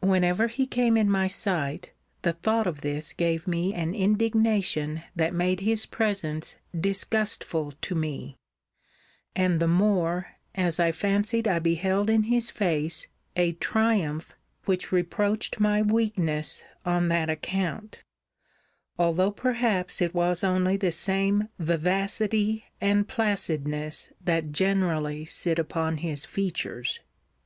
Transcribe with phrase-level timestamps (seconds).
[0.00, 1.92] Whenever he came in my sight,
[2.22, 8.38] the thought of this gave me an indignation that made his presence disgustful to me;
[9.34, 14.34] and the more, as I fancied I beheld in his face a triumph
[14.64, 18.02] which reproached my weakness on that account;
[18.98, 26.24] although perhaps it was only the same vivacity and placidness that generally sit upon his
[26.24, 27.00] features.